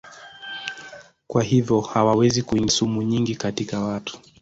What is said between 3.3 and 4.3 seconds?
katika watu.